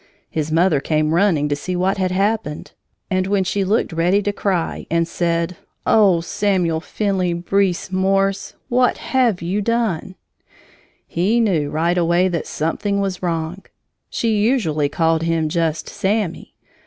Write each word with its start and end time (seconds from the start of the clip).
His 0.31 0.51
mother 0.51 0.79
came 0.79 1.13
running 1.13 1.47
to 1.47 1.55
see 1.55 1.75
what 1.75 1.99
had 1.99 2.09
happened 2.09 2.71
and 3.11 3.27
when 3.27 3.43
she 3.43 3.63
looked 3.63 3.93
ready 3.93 4.23
to 4.23 4.33
cry 4.33 4.87
and 4.89 5.07
said: 5.07 5.57
"Oh, 5.85 6.21
Samuel 6.21 6.79
Finley 6.81 7.33
Breese 7.33 7.91
Morse 7.91 8.55
what 8.67 8.97
have 8.97 9.43
you 9.43 9.61
done?" 9.61 10.15
he 11.05 11.39
knew 11.39 11.69
right 11.69 11.99
away 11.99 12.29
that 12.29 12.47
something 12.47 12.99
was 12.99 13.21
wrong. 13.21 13.61
She 14.09 14.39
usually 14.41 14.89
called 14.89 15.21
him 15.21 15.49
just 15.49 15.87
Sammy. 15.87 16.55